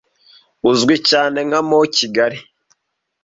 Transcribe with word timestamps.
uzwi 0.69 0.95
cyane 1.09 1.39
nka 1.47 1.59
mont 1.69 1.91
Kigali 1.97 2.37